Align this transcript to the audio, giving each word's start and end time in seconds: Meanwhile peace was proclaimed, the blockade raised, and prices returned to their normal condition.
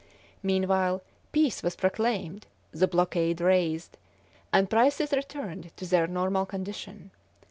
Meanwhile 0.41 1.03
peace 1.31 1.61
was 1.61 1.75
proclaimed, 1.75 2.47
the 2.71 2.87
blockade 2.87 3.39
raised, 3.39 3.97
and 4.51 4.67
prices 4.67 5.11
returned 5.11 5.69
to 5.77 5.85
their 5.85 6.07
normal 6.07 6.47
condition. 6.47 7.11